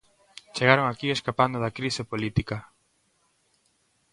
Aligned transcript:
Chegaron 0.55 0.85
aquí 0.87 1.07
escapando 1.11 1.57
da 1.63 1.75
crise 1.77 2.03
política. 2.11 2.57